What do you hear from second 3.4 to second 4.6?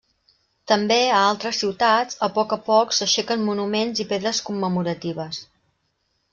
monuments i pedres